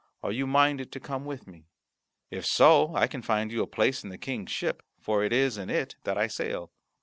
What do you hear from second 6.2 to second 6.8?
sail."